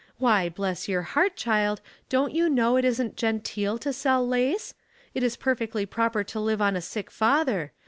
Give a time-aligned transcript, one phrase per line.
[0.17, 4.73] Why, bless your heart, child, don't you know it isn't genteel to sell lace?
[5.13, 7.71] It is perfectly proper to live on a sick father.